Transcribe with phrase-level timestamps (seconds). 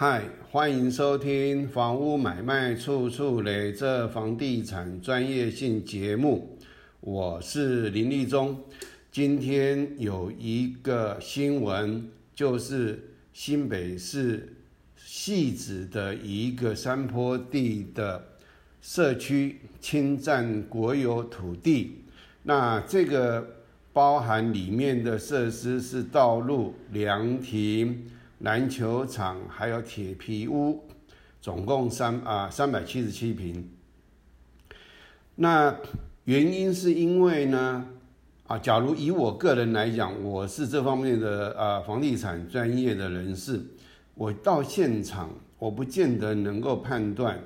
[0.00, 0.22] 嗨，
[0.52, 6.56] 欢迎收听《房屋买卖处处雷》这房地产专业性节目，
[7.00, 8.62] 我是林立忠。
[9.10, 14.54] 今天有一个新闻，就是新北市
[14.96, 18.24] 汐止的一个山坡地的
[18.80, 22.04] 社区侵占国有土地。
[22.44, 28.12] 那这个包含里面的设施是道路、凉亭。
[28.38, 30.84] 篮球场还有铁皮屋，
[31.40, 33.68] 总共三啊三百七十七平。
[35.34, 35.76] 那
[36.24, 37.86] 原因是因为呢
[38.46, 43.60] 啊，假如以我个人来讲，我是这方面的啊房地产专业的人士，
[44.14, 47.40] 我到现场我不见得能够判断，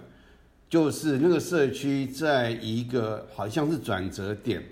[0.69, 4.63] 就是那个社区在一个好像是转折点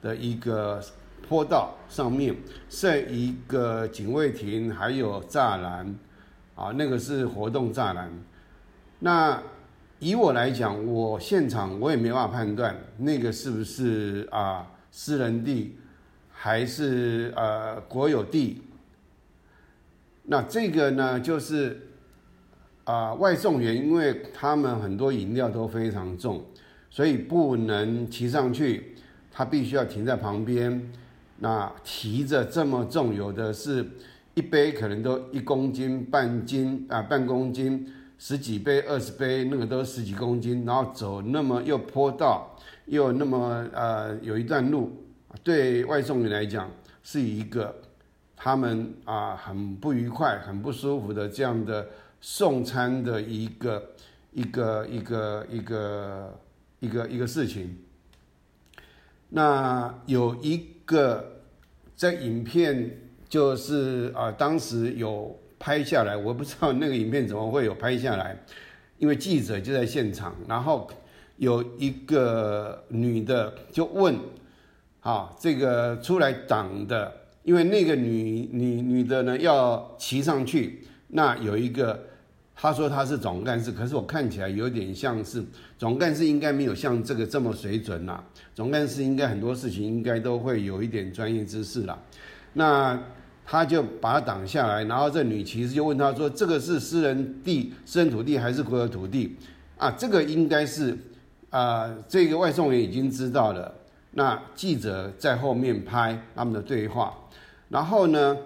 [0.00, 0.80] 的一个。
[1.26, 2.34] 坡道上面
[2.68, 5.94] 设一个警卫亭，还有栅栏，
[6.54, 8.10] 啊，那个是活动栅栏。
[8.98, 9.42] 那
[9.98, 15.78] 以我来讲，我现场我也没办法判断那个是不是啊私人地，
[16.30, 18.62] 还是呃国有地。
[20.24, 21.88] 那这个呢，就是
[22.84, 26.44] 啊外送员，因为他们很多饮料都非常重，
[26.90, 28.94] 所以不能骑上去，
[29.30, 30.92] 他必须要停在旁边。
[31.38, 33.84] 那提着这么重，有的是
[34.34, 44.92] 一杯可能都一公斤半斤啊，半公斤，十几杯、二十杯，那个都十几公斤，然后走那么又坡道，又那么呃有一段路，
[45.42, 46.70] 对外送员来讲
[47.02, 47.74] 是一个
[48.36, 51.88] 他们啊很不愉快、很不舒服的这样的
[52.20, 53.90] 送餐的一个
[54.32, 56.40] 一个一个一个
[56.78, 57.76] 一个一个事情。
[59.30, 60.73] 那有一。
[60.84, 61.42] 个
[61.94, 68.36] 在影片就是啊，当时有拍下来，我不知道那个影片怎么会有拍下来，
[68.98, 70.88] 因为记者就在现场，然后
[71.36, 74.16] 有一个女的就问，
[75.00, 82.13] 啊，这个出来挡的，因为那个女女女的呢要骑上去，那有一个。
[82.56, 85.44] 他说他是总干事，可是我看起来有点像是
[85.76, 88.24] 总干事，应该没有像这个这么水准啦。
[88.54, 91.98] 总干事应该很多事情应该都会有一点专业知识啦。
[92.52, 92.98] 那
[93.44, 99.36] 他就把他挡下来，然后这女骑士就问他说：“这个是私人地、私人土地还是国有土地？”
[99.76, 100.96] 啊，这个应该是
[101.50, 103.74] 啊，这个外送员已经知道了。
[104.12, 107.12] 那记者在后面拍他们的对话，
[107.68, 108.36] 然后呢？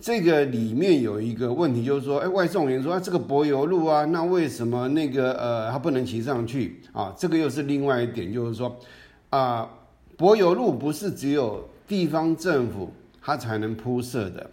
[0.00, 7.14] 这个里面有一个问题，就是说，哎，外送员说，啊，这个柏油路啊，那为什么那个呃，他不能骑上去啊？
[7.18, 8.74] 这个又是另外一点，就是说，
[9.28, 9.68] 啊，
[10.16, 12.90] 柏油路不是只有地方政府
[13.20, 14.50] 它才能铺设的，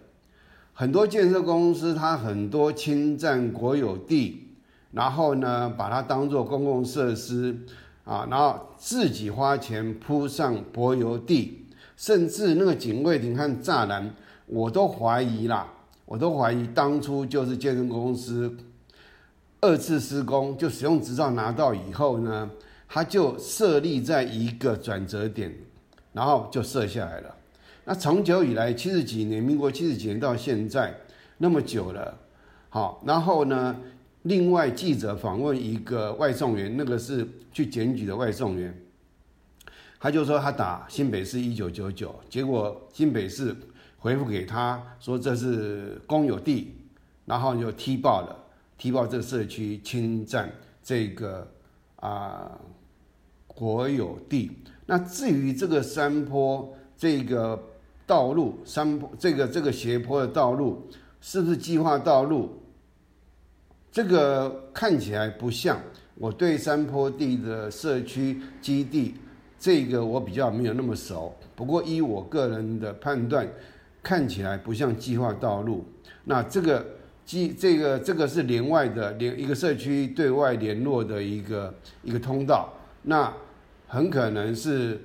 [0.74, 4.48] 很多建设公司它很多侵占国有地，
[4.92, 7.56] 然后呢，把它当做公共设施
[8.04, 11.64] 啊，然后自己花钱铺上柏油地，
[11.96, 14.14] 甚至那个警卫亭和栅栏。
[14.48, 15.70] 我都怀疑啦，
[16.06, 18.56] 我都怀疑当初就是建设公司
[19.60, 22.50] 二次施工，就使用执照拿到以后呢，
[22.88, 25.54] 他就设立在一个转折点，
[26.14, 27.34] 然后就设下来了。
[27.84, 30.98] 那长久以来，七十几年，民国七十几年到现在
[31.36, 32.16] 那么久了，
[32.70, 33.76] 好，然后呢，
[34.22, 38.74] 另外记者访问一个外送员，那个是去检举的外送员，
[40.00, 43.54] 他就说他打新北市一九九九，结果新北市。
[43.98, 46.74] 回复给他说这是公有地，
[47.26, 48.44] 然后就踢爆了，
[48.76, 50.48] 踢爆这个社区侵占
[50.82, 51.46] 这个
[51.96, 52.58] 啊
[53.46, 54.52] 国有地。
[54.86, 57.60] 那至于这个山坡这个
[58.06, 60.88] 道路，山坡这个这个斜坡的道路
[61.20, 62.62] 是不是计划道路？
[63.90, 65.76] 这个看起来不像。
[66.14, 69.14] 我对山坡地的社区基地，
[69.58, 71.34] 这个我比较没有那么熟。
[71.56, 73.48] 不过依我个人的判断。
[74.08, 75.84] 看起来不像计划道路，
[76.24, 76.82] 那这个
[77.26, 82.72] 计这个这个是连外的连一个社区对外联络的一个一个通道，
[83.02, 83.30] 那
[83.86, 84.98] 很可能是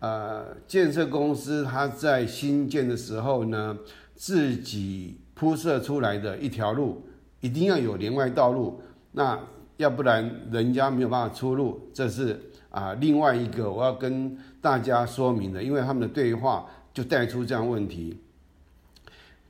[0.00, 3.76] 呃建设公司它在新建的时候呢
[4.14, 7.02] 自己铺设出来的一条路，
[7.40, 8.80] 一定要有连外道路，
[9.12, 9.38] 那
[9.76, 12.40] 要不然人家没有办法出入，这是
[12.70, 16.64] 啊另外一个我要跟大家说明的，因为他们的对话
[16.94, 18.16] 就带出这样问题。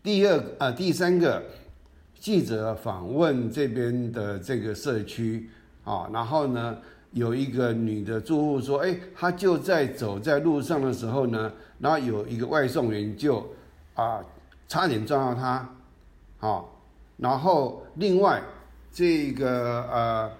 [0.02, 1.42] 第二啊，第三个
[2.18, 5.50] 记者访问这边的这个社区
[5.84, 6.78] 啊，然后呢，
[7.12, 13.46] 有一个女的住户说：“哎，她就在走在路上的时候呢，然后有一个外送员就
[13.94, 14.24] 啊，
[14.68, 15.74] 差点撞到她，
[16.38, 16.80] 好，
[17.16, 18.42] 然后另外
[18.92, 20.30] 这个呃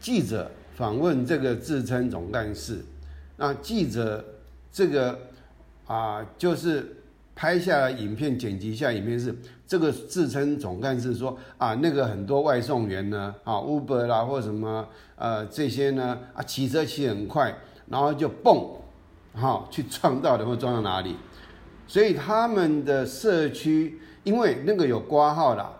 [0.00, 2.84] 记者访问这个自称总干事，
[3.36, 4.24] 那记者
[4.72, 5.18] 这个
[5.86, 6.96] 啊就是
[7.34, 9.34] 拍下来影片剪辑下影片是
[9.66, 14.86] 这个自称总干事说啊那个很多外送员呢啊 Uber 啦或什么
[15.16, 17.54] 呃这些呢啊骑车骑很快，
[17.88, 18.68] 然后就蹦
[19.34, 21.16] 哈去撞到然后撞到哪里，
[21.86, 25.78] 所以他们的社区因为那个有挂号啦。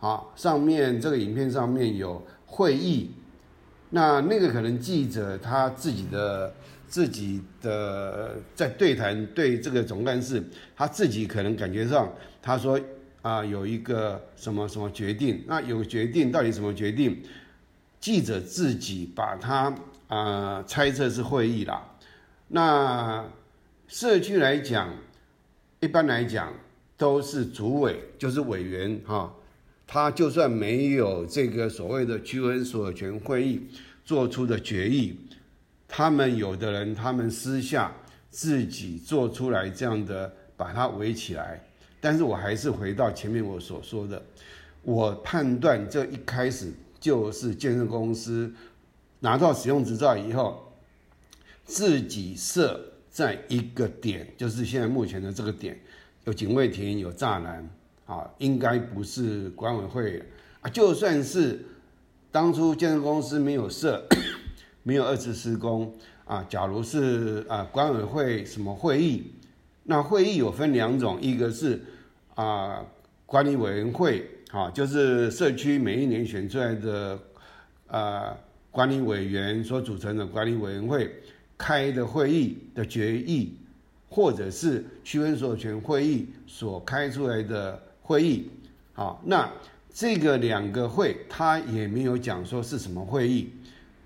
[0.00, 3.10] 啊，上面这个影片上面有会议，
[3.90, 6.54] 那那个可能记者他自己的
[6.90, 10.42] 自己的在对谈对这个总干事，
[10.76, 12.78] 他自己可能感觉上他说
[13.22, 17.22] 啊有一个什么什么决定，那有决定到底什么决定？
[18.00, 19.74] 记者自己把他
[20.08, 21.96] 啊猜测是会议啦。
[22.48, 23.24] 那
[23.86, 24.92] 社区来讲，
[25.78, 26.52] 一般来讲
[26.96, 29.32] 都是主委就是委员哈。
[29.86, 33.60] 他就算没有这个所谓的区分所有权会议
[34.04, 35.18] 做出的决议，
[35.90, 37.92] 他们有的人他们私下
[38.30, 41.60] 自己做出来这样的把它围起来，
[42.00, 44.22] 但是我还是回到前面我所说的，
[44.82, 48.54] 我判断这一开始就是建设公司
[49.18, 50.72] 拿到使用执照以后，
[51.64, 55.78] 自己设在一个点，就是现在目前的这个点，
[56.24, 57.68] 有警卫亭，有栅栏。
[58.06, 60.20] 啊，应该不是管委会
[60.62, 61.64] 啊，就算是
[62.32, 64.04] 当初建设公司没有设，
[64.82, 65.92] 没有二次施工
[66.24, 69.32] 啊，假如是啊管委会什么会议，
[69.84, 71.80] 那会议有分两种，一个是
[72.34, 72.84] 啊
[73.26, 77.18] 管理委员会啊，就是社区每一年选出来的
[77.86, 78.36] 啊
[78.70, 81.10] 管理委员所组成的管理委员会
[81.56, 83.54] 开的会议的决议，
[84.08, 87.80] 或者是区分所有权会议所开出来的。
[88.02, 88.50] 会议，
[88.92, 89.48] 好，那
[89.94, 93.48] 这个两个会，他也没有讲说是什么会议，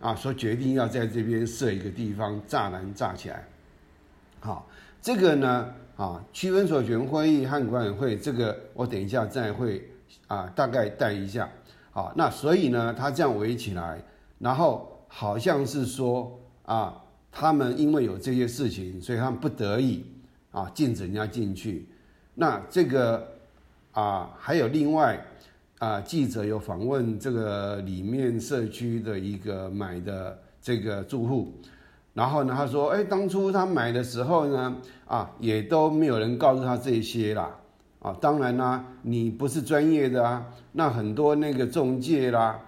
[0.05, 3.43] 啊，说决定要在这边设一个地方栅栏炸起来，
[4.39, 4.69] 好，
[5.01, 9.89] 这个呢，啊，区分所有权会议和管委会，这个我等一下再会
[10.27, 11.49] 啊，大概带一下，
[11.91, 14.05] 好，那所以呢，他这样围起来，
[14.39, 17.03] 然后好像是说啊，
[17.33, 20.05] 他们因为有这些事情，所以他们不得已
[20.53, 21.89] 啊，禁止人家进去，
[22.35, 23.33] 那这个。
[23.93, 25.25] 啊，还有另外
[25.79, 31.53] 啊，记者有访问这个里面社区的一个买的这个住户，
[32.15, 34.77] 然后呢，他说，哎，当初他买的时候呢，
[35.07, 37.57] 啊，也都没有人告诉他这些啦，
[38.01, 42.59] 啊，当然啦，你不是专业的啊，那很多那个中介啦，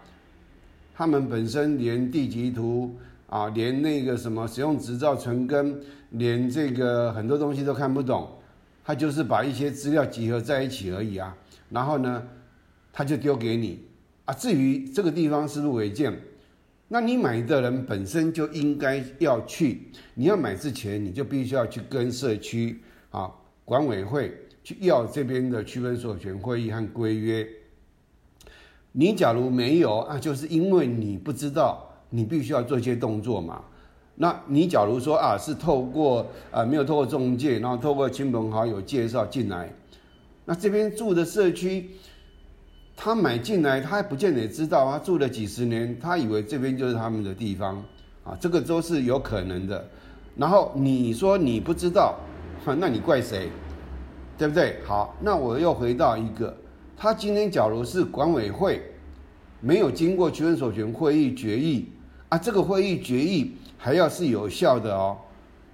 [0.94, 2.96] 他们本身连地籍图
[3.28, 5.80] 啊，连那个什么使用执照存根，
[6.10, 8.28] 连这个很多东西都看不懂。
[8.84, 11.36] 他就是把一些资料集合在一起而已啊，
[11.70, 12.22] 然后呢，
[12.96, 13.82] 他就丢给你
[14.24, 14.32] 啊。
[14.32, 16.18] 至于这个地方是入违建，
[16.88, 19.82] 那你买的人本身就应该要去。
[20.14, 23.30] 你要买之前，你就必须要去跟社区啊
[23.66, 24.32] 管委会
[24.64, 27.46] 去要这边的区分所有权会议和规约。
[28.92, 33.62] 你假如没有啊，就是因为你不知道，你必须要做一些动作嘛。
[34.14, 39.70] 那你假如说啊，是透过啊没有透过中介，然后透过亲朋好友介绍进来，
[40.46, 41.90] 那这边住的社区，
[42.96, 47.76] 他买进来，他还不见得知道，他住了几十年，他以为这边就是他们的地方
[48.24, 49.86] 啊，这个都是有可能的。
[50.34, 52.16] 然后你说你不知道，
[52.78, 53.50] 那你怪谁？
[54.38, 54.78] 对不对？
[54.84, 56.56] 好，那我又回到一个，
[56.96, 58.82] 他今天假如是管委会
[59.60, 61.88] 没有经过区分所权会议决议
[62.30, 63.52] 啊，这个会议决议。
[63.78, 65.16] 还要是有效的哦，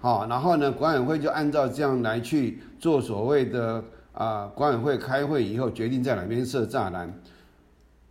[0.00, 3.82] 好，然后呢，管委会就按照这样来去做所谓的
[4.12, 7.12] 啊，管委会开会以后决定在哪边设栅栏，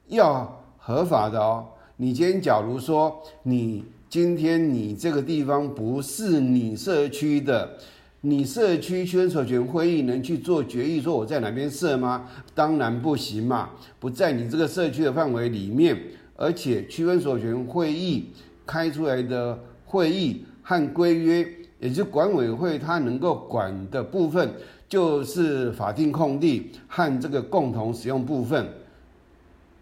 [0.08, 1.66] 要合法的哦。
[1.98, 7.78] 你今天假如说你今天你这个地方不是你社区的，
[8.22, 12.28] 你社区区分所权会议能去做决议说我在哪边设吗？
[12.54, 15.98] 当然不行嘛，不在你这个社区的范围里面，
[16.36, 18.28] 而且区分所权会议
[18.66, 19.60] 开出来的。
[19.84, 21.46] 会议和规约，
[21.78, 24.50] 也就是管委会它能够管的部分，
[24.92, 28.68] 就是法定空地和这个共同使用部分。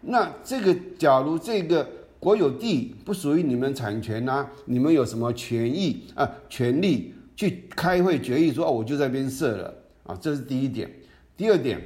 [0.01, 1.89] 那这个，假如这个
[2.19, 6.29] 国有地不属于你们产权呐，你们有什么权益啊？
[6.47, 9.73] 权利去开会决议说，哦，我就在边设了
[10.03, 10.87] 啊，这是第一点。
[11.35, 11.81] 第二点，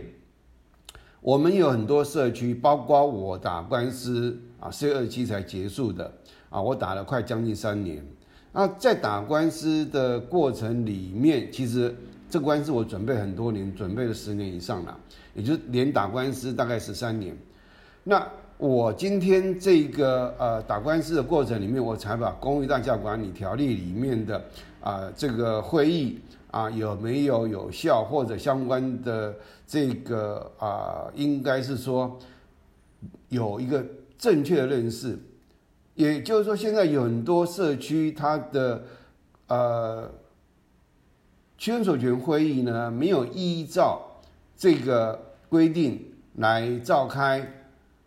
[1.22, 6.13] 我们有很多社区，包括我打官司啊，四二七才结束的。
[6.50, 8.06] 啊，我打了快将近三年，
[8.51, 11.96] 那在打官司的过程里面，其实
[12.34, 15.00] 这官司我准备很多年，准备了十年以上了，
[15.36, 17.38] 也就是连打官司大概十三年。
[18.04, 24.44] 那我今天这个呃打官司的过程里面，我才把《公寓大厦管理条例》里面的
[24.82, 29.36] 啊这个会议啊有没有有效或者相关的
[29.68, 32.18] 这个啊，应该是说
[33.30, 33.86] 有一个
[34.18, 35.16] 正确的认识。
[35.94, 38.84] 也就是说，现在有很多社区它的
[39.46, 40.10] 呃
[41.63, 44.01] 区分所权会议呢，没有依照
[44.58, 45.17] 这个
[45.48, 47.53] 规定来召开。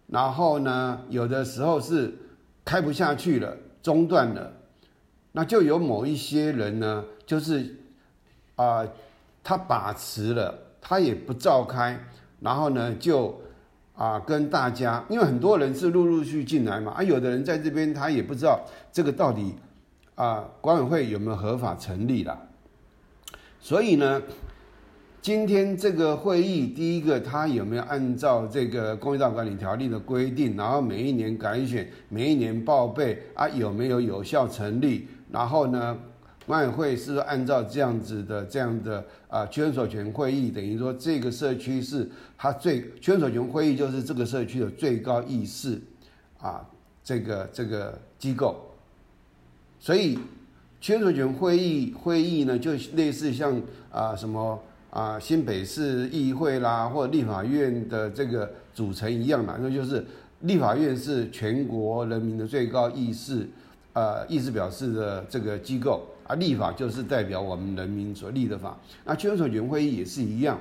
[0.09, 2.13] 然后呢，有的时候是
[2.67, 4.53] 开不下去了，中断了，
[5.33, 7.75] 那就有某一些人呢，就是
[8.57, 8.87] 啊，
[9.43, 11.99] 他把持了，他也不召开，
[12.41, 13.41] 然后呢，就
[13.95, 18.61] 啊跟大家，因为很多人是陆陆续进来嘛，啊，有的人在这边他也不知道
[18.93, 19.55] 这个到底
[20.15, 22.46] 啊管委会有没有合法成立了，
[23.67, 24.23] 所以呢。
[25.23, 35.09] 今天这个会议，第一个，他有没有按照这个《公益道管理条例》的规定，然后每一年改选，每一年报备啊，有没有有效成立？
[35.33, 35.99] 然后呢，
[36.47, 42.09] 管委会是按照这样子的这样的啊，圈所权会议，等于说这个社区是
[42.39, 45.83] 它最圈所权会议就是这个社区的最高议事
[46.39, 46.65] 啊，
[47.03, 48.55] 这个这个机构，
[49.81, 50.17] 所以
[50.87, 54.57] 圈所权会议会议呢，就类似像啊什么。
[54.89, 60.03] 啊，新北市议会啦，或立法院的这个组成一样嘛，那就是
[60.41, 63.47] 立法院是全国人民的最高议事，
[63.93, 68.79] 呃，意思表示的这个机构啊，立法就是代表我们人民所立的法。
[69.05, 70.59] 那区分所权会议也是一样。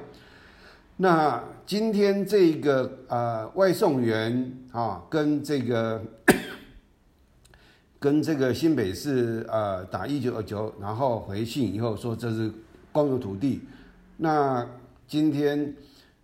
[0.97, 6.01] 那今天这个呃外送员啊，跟这个
[8.05, 12.51] 跟这个新北市呃打一九二九，然后回信以后说这是
[12.91, 13.61] 公有土地。
[14.17, 14.63] 那
[15.07, 15.73] 今天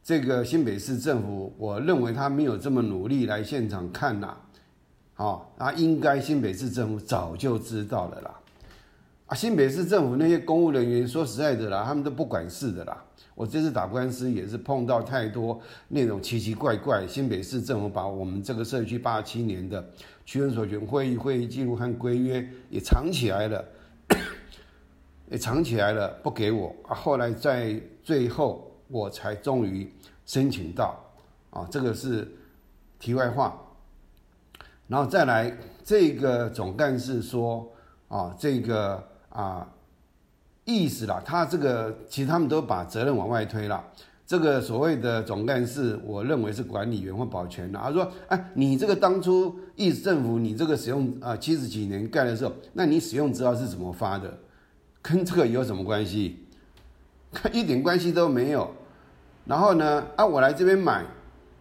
[0.04, 4.38] 这个新北市政府，我认为他没有这么努力来现场看呐，
[5.16, 8.40] 好，那应该新北市政府早就知道了啦。
[9.26, 13.04] 啊，新北市政府那些公务人员，说实在的啦，他们都不管事的啦。
[13.34, 19.84] 我这次打官司也是碰到太多那种奇奇怪怪，新北市政府把我们这个社区八七年的
[20.26, 23.66] 区分所权会议会议记录和规约也藏起来了。
[25.32, 26.94] 也藏起来了，不给我啊！
[26.94, 29.90] 后来在最后，我才终于
[30.26, 31.02] 申请到
[31.52, 32.30] 啊，这个是
[33.00, 33.58] 题外话。
[34.90, 37.66] 然后再来，这个总干事说
[38.10, 39.66] 啊，这个啊
[40.66, 43.82] 意思啦，他这个其实他们都把责任往外推了。
[44.26, 47.78] 这个所谓的总干事，我认为是管理员或保全的。
[47.78, 54.38] 他说：“哎，你这个当初意思政府，你这个使用啊七十几年盖的时候，那你使用资料是怎么发的？”
[55.02, 56.40] 跟这个有什么关系？
[57.52, 58.70] 一点关系都没有。
[59.46, 61.04] 然后呢，啊，我来这边买，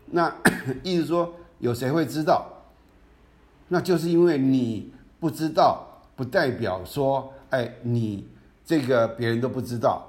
[0.06, 0.32] 那
[0.84, 2.46] 意思说有谁会知道？
[3.68, 8.28] 那就是因为你不知道，不代表说，哎，你
[8.64, 10.06] 这个别人都不知道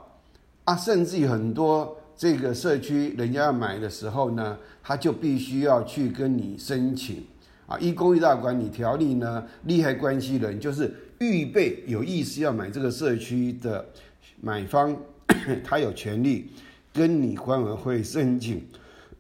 [0.66, 0.76] 啊。
[0.76, 7.24] 甚至于很多这个社区人家要买的时候呢，他就必须要去跟你申请
[7.68, 7.78] 啊。
[7.80, 10.94] 依公寓大管理条例呢，利害关系人就是。
[11.22, 13.86] 预备有意思要买这个社区的
[14.42, 14.98] 买方，
[15.64, 16.50] 他有权利
[16.92, 18.66] 跟你管委会申请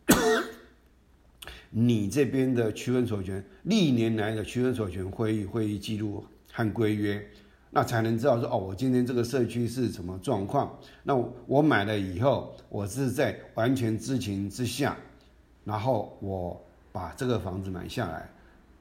[1.69, 7.23] 你这边的区分所权历年来的区分所权会议会议记录和规约，
[7.73, 10.77] 那才能知道说哦，我今天这个社区是什么状况。
[11.03, 11.15] 那
[11.47, 14.97] 我买了以后，我是在完全知情之下，
[15.63, 16.61] 然后我
[16.91, 18.29] 把这个房子买下来。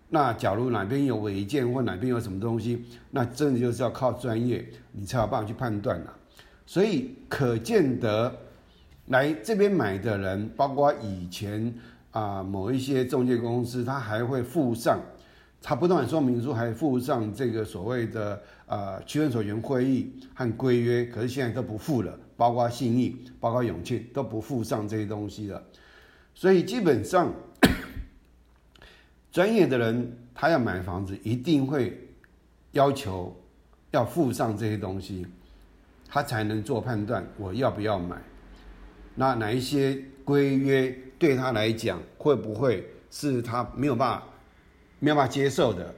[0.09, 6.13] 那假如哪边有违建或哪边有什么东西，那真的就是要靠专业，你才有办法去判断了。
[6.67, 8.37] 所以可见得
[9.07, 11.73] 来这边买的人，包括以前
[12.11, 15.01] 啊某一些中介公司，他还会附上
[15.63, 25.63] 他不但说明书，还附上这个所谓的呃区分所权会议和规约，可是现在都不附了，包括信义、包括永庆都不附上这些东西了。
[26.35, 27.33] 所以基本上。
[29.31, 31.97] 专业的人，他要买房子，一定会
[32.73, 33.33] 要求
[33.93, 35.25] 要附上这些东西，
[36.09, 38.17] 他才能做判断，我要不要买。
[39.15, 44.27] 那哪一些规约对他来讲，会不会是他没有办法、
[45.01, 45.93] 没有办法接受的？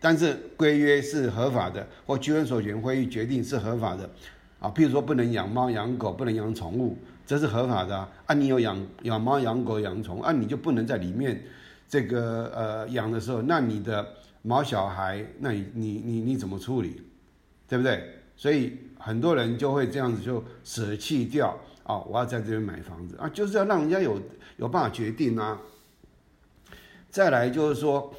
[0.00, 4.10] 但是规约是合法的，或居分所权会议决定是合法的
[4.58, 4.68] 啊。
[4.74, 8.34] 譬如说，不能养猫养狗，不能养宠物，这是合法的啊。
[8.34, 11.40] 你有养养猫养狗养宠，啊，你就不能在里面。
[11.86, 14.06] 这个呃养的时候，那你的
[14.42, 17.02] 毛小孩，那你你你你怎么处理，
[17.68, 18.14] 对不对？
[18.36, 24.18] 所以很多人就会这样子就舍弃掉啊，我要在这边买房子啊，就是要让人家有
[24.56, 25.60] 有办法决定啊。
[27.10, 28.14] 再来就是说，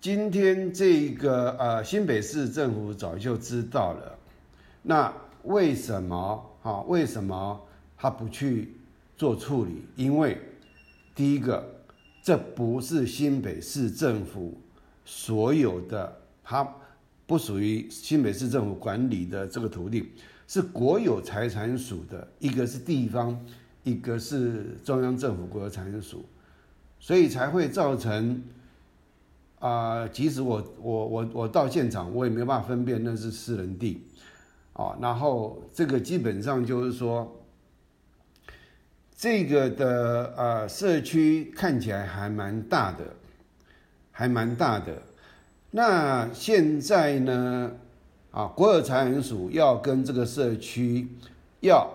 [0.00, 4.16] 今天这个呃新北市政府早就知道了，
[4.82, 5.12] 那
[5.42, 6.80] 为什么啊？
[6.82, 7.60] 为什么
[7.96, 8.74] 他不去
[9.16, 9.82] 做处理？
[9.96, 10.38] 因为
[11.16, 11.68] 第一个，
[12.22, 14.56] 这不是新北市政府
[15.04, 16.72] 所有的，它
[17.26, 20.12] 不属于新北市政府管理的这个土地，
[20.46, 23.36] 是国有财产署的，一个是地方，
[23.82, 26.24] 一个是中央政府国有财产署，
[27.00, 28.40] 所以才会造成
[29.58, 34.02] 啊，即使我我我我到现场，我也没办法分辨那是私人地，
[34.72, 37.34] 啊，然后这个基本上就是说。
[39.20, 43.04] 这个的呃社区看起来还蛮大的，
[44.12, 45.02] 还蛮大的。
[45.72, 47.72] 那现在呢，
[48.30, 51.08] 啊，国有财产署要跟这个社区
[51.58, 51.92] 要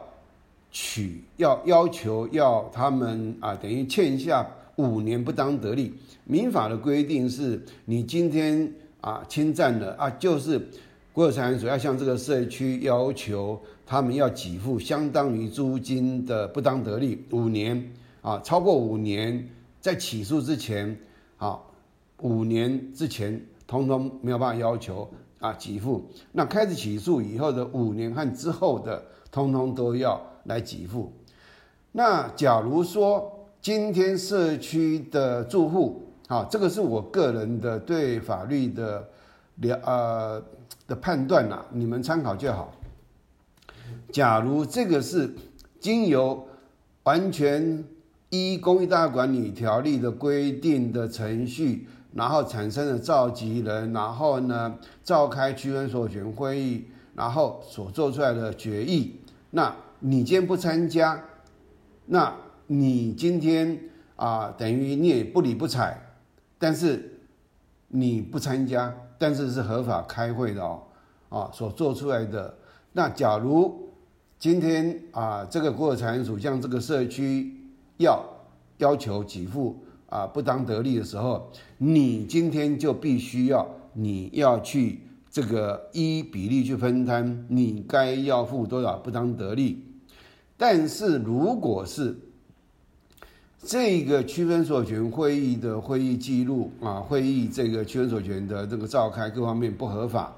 [0.69, 4.45] 取要要求要他们啊，等于欠下
[4.77, 5.93] 五年不当得利。
[6.25, 10.69] 民法的规定是，你今天啊侵占了啊，就是
[11.11, 13.59] 国有财产署要向这个社区要求。
[13.85, 19.49] 他们要给付相当于租金的不当得利五年啊，超过五年，
[19.81, 20.97] 在起诉之前
[21.37, 21.59] 啊，
[22.21, 25.07] 五年之前通通没有办法要求
[25.39, 26.01] 啊给付。
[26.31, 31.11] 那开始起诉以后的五年和之后的，通通都要来给付。
[31.91, 33.32] 那假如说
[33.63, 39.07] 今天社区的住户啊，这个是我个人的对法律的
[39.61, 40.43] 了呃
[40.85, 42.73] 的判断呐，你们参考就好。
[44.11, 45.33] 假如这个是
[45.79, 46.45] 经由
[47.03, 47.85] 完全
[48.31, 56.83] 依《公益大管理条例》的规定的程序，然后产生的召集人，然后呢召开区分所有权会议，
[57.15, 61.23] 然后所做出来的决议，那你今天不参加，
[62.07, 62.35] 那
[62.67, 63.79] 你今天
[64.15, 65.97] 啊等于你也不理不睬，
[66.57, 67.19] 但是
[67.87, 70.83] 你不参加，但是是合法开会的哦，
[71.29, 72.57] 啊所做出来的，
[72.93, 73.81] 那假如。
[74.39, 77.55] 今天啊，这个国有财产署向这个社区
[77.95, 78.21] 要
[78.79, 84.99] 要求给付啊不当得利的时候，你今天就必须要你要去
[85.31, 89.85] 这个依比例去分摊，你该要付多少不当得利。
[90.57, 92.17] 但是如果是
[93.65, 100.33] 这个区分所有权会议的会议记录啊，会议这个区分所有权的这个召开各方面不合法，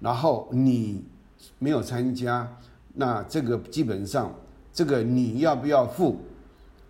[0.00, 1.04] 然后你
[1.58, 2.50] 没有参加。
[2.94, 4.34] 那这个基本上，
[4.72, 6.16] 这个你要不要付？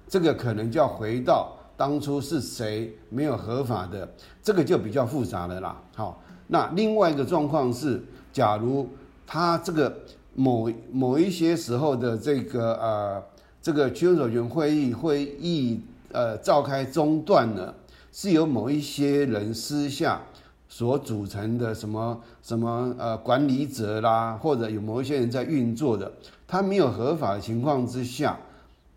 [0.06, 4.08] 这个可能就要回到当初是谁没有合法的，
[4.42, 5.82] 这个就比较复杂了啦。
[5.94, 8.00] 好，那另外一个状况是，
[8.32, 8.88] 假如
[9.26, 9.94] 他这个
[10.34, 13.22] 某某一些时候的这个呃
[13.68, 17.74] 这个区分所权会议会议呃召开中断了，
[18.10, 20.22] 是由某一些人私下。
[20.70, 26.10] 所组成的什么什么呃管理者啦，或者有某一些人在运作的，
[26.46, 28.38] 他没有合法的情况之下，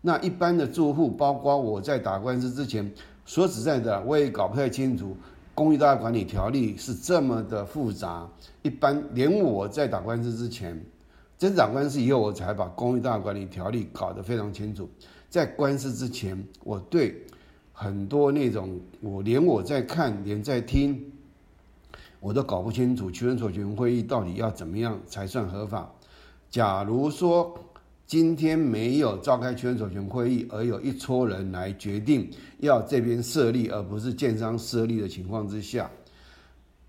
[0.00, 2.90] 那一般的住户，包括我在打官司之前，
[3.26, 5.14] 说实在的，我也搞不太清楚，
[5.54, 8.26] 公寓大厦管理条例是这么的复杂。
[8.62, 10.82] 一般连我在打官司之前，
[11.42, 14.88] 真打官司以后，我才把公寓大管理条例搞得非常清楚。
[15.28, 17.20] 在官司之前，我对
[17.72, 21.04] 很多那种，我连我在看，连在听。
[22.20, 25.92] 我都搞不清楚区分所权会议到底要怎么样才算合法。
[26.48, 27.52] 假如说
[28.06, 35.90] 今天没有召开区分所权会议，而有一撮人来决定要这边设立，而不是建商设立的情况之下，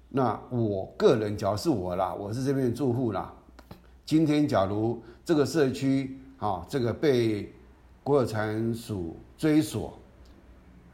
[0.09, 3.33] 那我个人，假如是我啦，我是这边的住户啦，
[4.05, 7.53] 今天假如这个社区啊，这个被
[8.03, 9.97] 国有财产署追索。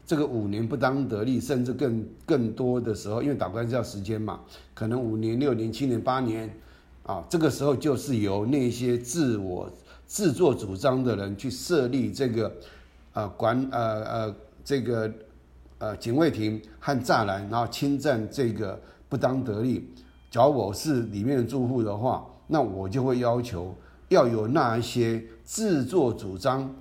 [0.06, 4.40] 这个五年不当得利，甚至更更多的时候，因为打官司要时间嘛，
[4.74, 6.50] 可能五年、六年、七年、八年，
[7.04, 9.70] 啊，这个时候就是由那些自我
[10.06, 12.52] 自作主张的人去设立这个，
[13.12, 15.12] 呃管呃呃这个
[15.78, 19.88] 呃警卫亭和栅栏，然后侵占这个不当得利。
[20.28, 23.74] 假如我是里面的住户的话，那我就会要求
[24.08, 26.74] 要有那一些自作主张、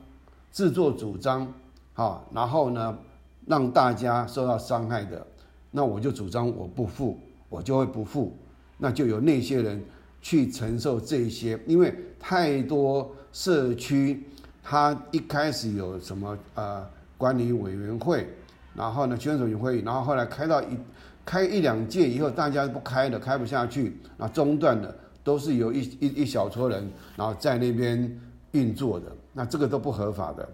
[0.51, 1.53] 自作主张，
[1.93, 2.97] 啊，然后呢？
[3.45, 5.25] 让大家受到伤害的，
[5.71, 7.17] 那我就主张我不付，
[7.49, 8.37] 我就会不付，
[8.77, 9.83] 那就有那些人
[10.21, 14.23] 去承受这些，因为太多社区，
[14.61, 18.27] 他一开始有什么呃管理委员会，
[18.75, 20.77] 然后呢区分所有会，然后后来开到一
[21.25, 24.93] 开一两届以后，大家不开了，开不下去，那中断了，
[25.29, 28.19] 都是由一一一小撮人，然后在那边
[28.53, 30.49] 运作的，那这个都不合法的。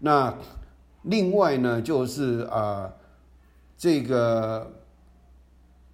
[0.00, 0.36] 那
[1.02, 2.92] 另外呢，就是啊，
[3.78, 4.68] 这个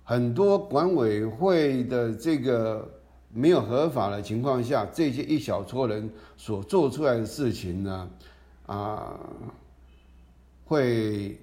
[0.03, 2.89] 很多管委会的这个
[3.29, 8.11] 没有合法的情况下，这些一小撮人所做出来的事情呢，
[8.65, 9.21] 啊，
[10.65, 11.39] 会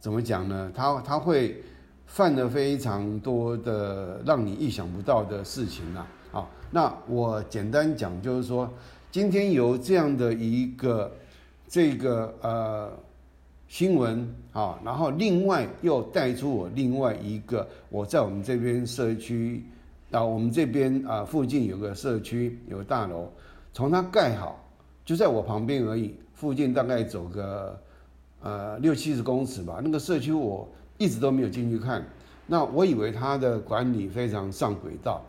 [0.00, 0.72] 怎么讲呢？
[0.74, 1.62] 他他会
[2.08, 6.04] 犯了非常多的让你意想不到的事情啊！
[6.32, 8.68] 好，那我简单讲，就是说，
[9.12, 11.08] 今天有这样的一个。
[11.70, 12.90] 这个呃
[13.66, 19.62] 新闻啊，然后另外又带出我另外一个，我在我们这边社区
[20.10, 23.28] 啊，我们这边啊附近有个社区有个大楼，
[23.74, 24.66] 从它盖好
[25.04, 27.78] 就在我旁边而已，附近大概走个
[28.40, 29.82] 呃六七十公尺吧。
[29.84, 30.66] 那个社区我
[30.98, 32.04] 一直都没有进去看，
[32.46, 35.22] 那我以为他的管理非常上轨道。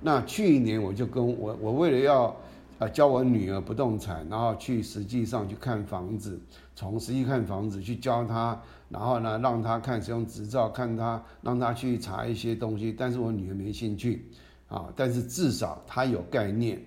[0.00, 2.36] 那去年我就跟我我为了要。
[2.80, 6.40] 啊，教我女儿不动产，然后去实际上去看房子，
[6.74, 12.90] 从实际看房子去教她，然后呢，让她看使用执照，看她让她去查一些东西。
[12.90, 14.24] 但是我女儿没兴趣，
[14.66, 16.80] 啊，但是至少她有概念。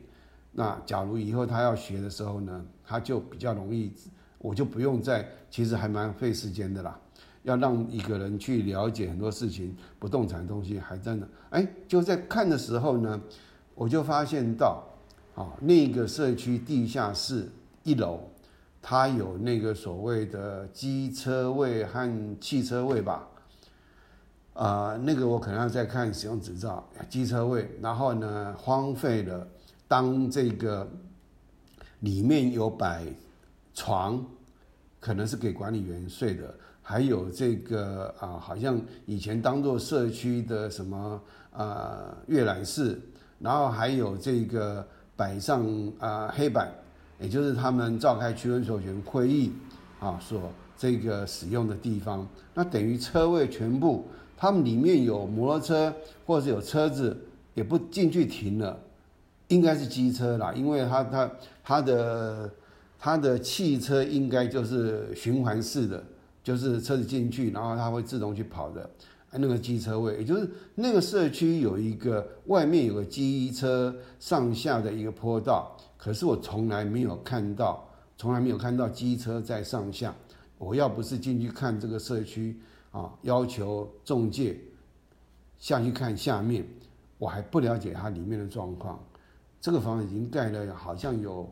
[0.52, 3.94] 那假如以后她要学的时候呢，她就比较容易，
[4.40, 7.00] 我就不用再，其实还蛮费时间的啦。
[7.44, 13.22] 要让一个人去了解很多事情，不动产的东西还真的，哎，就在看的时候呢，
[13.76, 14.84] 我就发现到。
[15.36, 17.50] 啊，那个社区地下室
[17.82, 18.20] 一楼，
[18.84, 23.28] 它有那个所谓的机车位和汽车位吧？
[24.54, 27.68] 啊，那个我可能要再看使用执照，机车位。
[27.82, 29.48] 然后呢，荒废了，
[29.88, 30.88] 当这个
[32.02, 33.04] 里面有摆
[33.74, 34.24] 床，
[35.00, 36.54] 可能是给管理员睡的，
[36.84, 41.20] 还有这个啊，好像以前当做社区的什么
[41.52, 43.02] 啊阅览室，
[43.40, 44.86] 然后还有这个。
[45.16, 45.64] 摆上
[46.00, 46.74] 啊黑板，
[47.20, 49.54] 也就是他们召开区分授权会议
[50.00, 55.94] 啊所这个使用的地方，那等于车位全部，他们里面有摩托车
[56.26, 57.16] 或者有车子
[57.54, 58.76] 也不进去停了，
[59.50, 61.32] 应该是机车啦，因为它它
[61.64, 62.50] 它的
[62.98, 66.04] 它的汽车应该就是循环式的，
[66.44, 68.90] 就是车子进去，然后它会自动去跑的。
[69.36, 77.84] 那个机车位，也就是那个社区有一个外面有个机车上下的一个坡道，可是我从来没有看到，
[78.16, 80.14] 从来没有看到机车在上下。
[80.60, 82.56] 我要不是进去看这个社区
[82.92, 84.56] 啊，要求中介
[85.58, 86.64] 下去看下面，
[87.18, 89.04] 我还不了解它里面的状况。
[89.60, 91.52] 这个房子已经盖了，好像有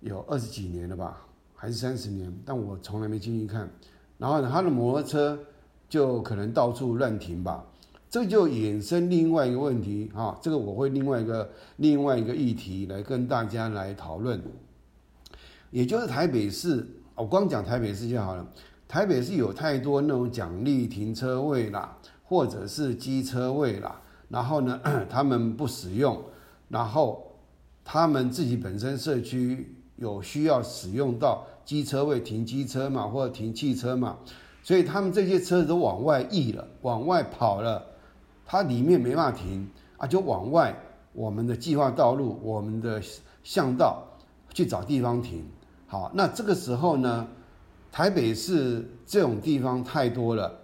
[0.00, 3.70] 有二十几年了吧，还是三十年，但我从来没进去看。
[4.18, 5.38] 然后，他的摩托车。
[5.88, 7.64] 就可能到处乱停吧，
[8.10, 14.42] 这就衍生另外一个问题啊，这个我会另外一个另外一个议题来跟大家来讨论，
[15.70, 18.44] 也就是台北市，我光讲台北市就好了。
[18.88, 26.20] 台北市有太多那种奖励停车位啦，或者是机车位啦，然后呢， 他们不使用，
[26.68, 27.32] 然后
[27.84, 34.16] 他们自己本身社区有需要使用到机车位停机车嘛，或者停汽车嘛。
[34.62, 37.84] 所以他们这些车子都往外溢了，往外跑了，
[38.46, 40.74] 它里面没办法停啊，就往外
[41.12, 43.02] 我们的计划道路、我们的
[43.44, 44.02] 巷道
[44.52, 45.44] 去找地方停。
[45.86, 47.28] 好，那这个时候呢，
[47.92, 50.60] 台北市这种地方太多了。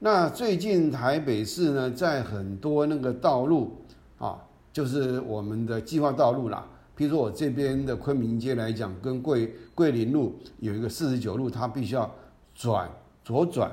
[0.00, 3.84] 那最近台北市呢，在很多那个道路
[4.18, 4.38] 啊，
[4.72, 6.66] 就是我们的计划道路啦，
[6.98, 12.12] 譬如说我这边的昆明街来讲，跟桂桂林路有一个四十九路，它必须要
[12.56, 12.90] 转。
[13.22, 13.70] 左转，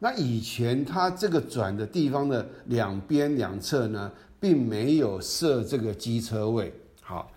[0.00, 6.74] 那以前它这个转的地方的两边两侧呢，并没有设这个机车位。
[7.00, 7.30] 好，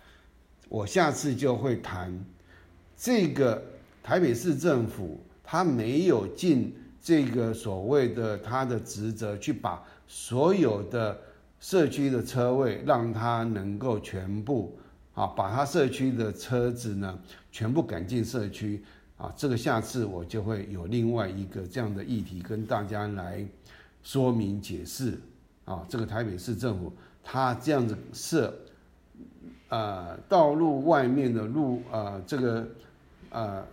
[0.67, 2.11] 我下次就会谈
[2.97, 3.61] 这个
[4.01, 11.15] 台北市政府，它没有尽这个所谓的它的职责，去把所有的
[11.59, 14.75] 社区的车位让它能够全部
[15.13, 17.19] 啊，把他社区的车子呢
[17.51, 18.83] 全部赶进社区。
[19.17, 23.45] 啊，这个下次我就会有另外一个这样的议题跟大家来
[24.01, 25.19] 说明解释。
[25.63, 26.91] 啊，这个台北市政府
[27.23, 28.51] 它这样子设，
[29.69, 32.67] 呃，道路外面的路，呃，这个，
[33.29, 33.63] 呃，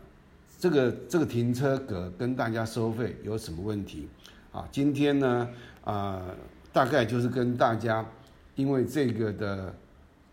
[0.58, 4.06] 这个这个停车格跟大家收费有什么问题？
[4.52, 5.48] 啊，今天呢，
[5.82, 6.22] 啊，
[6.74, 8.04] 大概就是跟大家，
[8.54, 9.74] 因为这个的，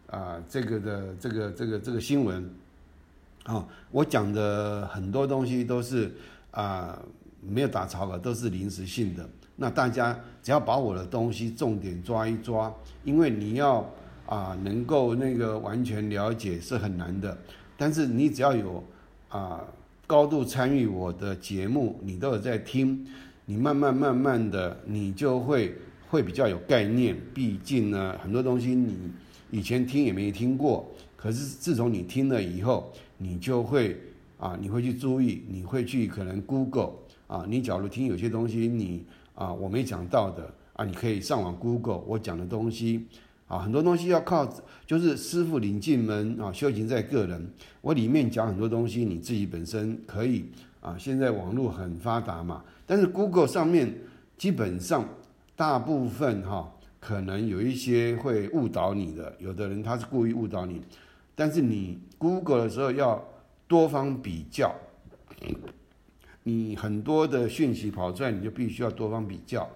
[0.08, 2.50] 啊，这个的这个这个这个新闻。
[3.44, 6.12] 啊，我讲的很多东西都是
[6.50, 7.00] 啊
[7.42, 9.24] 没有打草稿，都是临时性的。
[9.56, 13.88] 那大家只要把我的东西重点抓一抓，因为你要
[14.26, 17.38] 啊能够那个完全了解是很难的，
[17.78, 18.84] 但是你只要有
[19.30, 19.64] 啊
[20.08, 23.06] 高度参与我的节目，你都有在听，
[23.46, 25.76] 你慢慢慢慢的你就会
[26.10, 27.16] 会比较有概念。
[27.32, 28.98] 毕竟呢，很多东西你
[29.52, 34.00] 以前听也没听过，可是自从你听了以后，你就会。
[34.38, 36.92] 啊，你会去注意，你会去可能 Google
[37.26, 39.02] 啊，你假如听有些东西你
[39.34, 43.06] 啊我没讲到的啊，你可以上网 Google 我讲的东西
[43.48, 44.46] 啊，很多东西要靠
[44.86, 47.50] 就是师傅领进门啊，修行在个人。
[47.80, 50.46] 我里面讲很多东西，你自己本身可以
[50.82, 54.02] 啊，现在网络很发达嘛，但是 Google 上面
[54.38, 55.08] 基本上
[55.56, 56.70] 大部分哈，
[57.06, 60.82] 可能有一些会误导你的，有的人他是故意误导你，
[61.36, 63.24] 但是你 Google 的时候要。
[63.68, 64.76] 多方比较，
[66.44, 69.68] 你很多的讯息跑出来，你就必须要多方比较。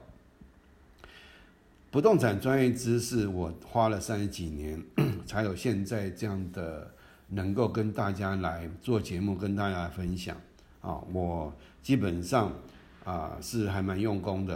[1.90, 4.80] 不动产专业知识，我花了三十几年，
[5.26, 6.94] 才有现在这样的
[7.30, 10.38] 能够跟大家来做节目，跟大家分享。
[10.82, 12.54] 啊，我基本上
[13.04, 14.56] 啊是还蛮用功的。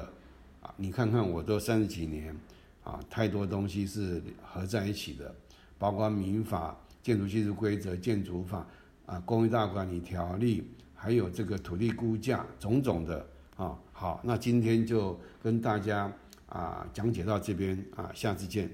[0.61, 2.37] 啊，你看看我都三十几年，
[2.83, 5.33] 啊，太多东西是合在一起的，
[5.77, 8.65] 包括民法、建筑技术规则、建筑法。
[9.05, 10.65] 啊，公益大管理条例，
[10.95, 13.77] 还有这个土地估价，种种的啊。
[13.91, 16.09] 好，那今天就跟大家
[16.47, 18.71] 啊讲解到这边啊，下次见。